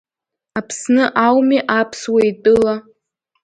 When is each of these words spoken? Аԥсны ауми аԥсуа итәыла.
Аԥсны 0.59 1.03
ауми 1.25 1.59
аԥсуа 1.79 2.21
итәыла. 2.29 2.75